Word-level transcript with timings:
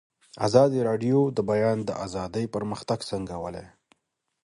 ازادي 0.47 0.79
راډیو 0.89 1.19
د 1.31 1.31
د 1.37 1.39
بیان 1.49 1.79
آزادي 2.05 2.45
پرمختګ 2.55 2.99
سنجولی. 3.09 3.65